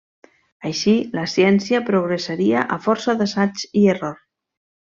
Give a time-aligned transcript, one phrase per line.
[0.69, 4.19] Així, la ciència progressaria a força d'assaig i error.